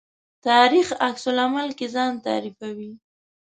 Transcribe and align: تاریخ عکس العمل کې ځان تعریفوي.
تاریخ 0.47 0.87
عکس 1.07 1.23
العمل 1.31 1.69
کې 1.77 1.87
ځان 1.95 2.13
تعریفوي. 2.25 2.91